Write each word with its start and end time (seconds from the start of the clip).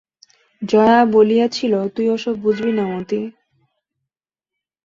জয়া 0.61 0.99
বলিয়াছিল, 1.13 1.73
তুই 1.95 2.07
ওসব 2.09 2.35
বুঝবি 2.35 2.71
না 2.71 2.83
মতি। 2.87 3.21